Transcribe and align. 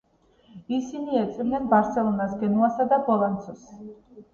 ისინი 0.77 1.21
ეწვივნენ 1.25 1.69
ბარსელონას, 1.75 2.37
გენუასა 2.43 2.91
და 2.95 3.05
ბოლცანოს. 3.09 3.75